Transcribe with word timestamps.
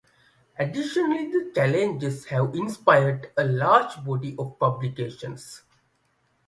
Additionally, 0.57 1.27
the 1.31 1.51
challenges 1.53 2.25
have 2.25 2.55
inspired 2.55 3.31
a 3.37 3.43
large 3.43 4.03
body 4.03 4.35
of 4.39 4.57
publications. 4.57 5.61